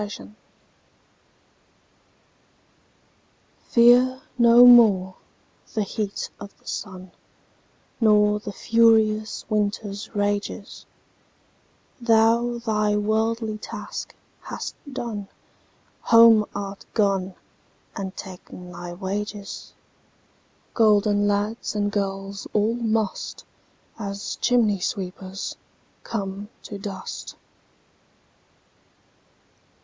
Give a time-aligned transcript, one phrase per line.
[0.01, 0.33] Fidele
[3.69, 5.15] FEAR no more
[5.75, 10.87] the heat o' the sunNor the furious winter's rages;
[12.01, 15.27] Thou thy worldly task hast done,
[16.01, 17.35] Home art gone
[17.95, 23.45] and ta'en thy wages:Golden lads and girls all must,
[23.99, 25.57] As chimney sweepers,
[26.03, 27.35] come to dust.